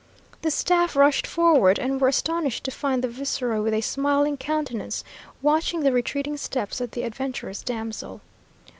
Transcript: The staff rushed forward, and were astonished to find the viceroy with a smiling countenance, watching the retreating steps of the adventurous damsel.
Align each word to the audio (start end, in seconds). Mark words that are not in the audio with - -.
The 0.41 0.49
staff 0.49 0.95
rushed 0.95 1.27
forward, 1.27 1.77
and 1.77 2.01
were 2.01 2.07
astonished 2.07 2.63
to 2.63 2.71
find 2.71 3.03
the 3.03 3.07
viceroy 3.07 3.61
with 3.61 3.75
a 3.75 3.81
smiling 3.81 4.35
countenance, 4.35 5.03
watching 5.43 5.81
the 5.81 5.91
retreating 5.91 6.37
steps 6.37 6.81
of 6.81 6.89
the 6.89 7.03
adventurous 7.03 7.61
damsel. 7.61 8.21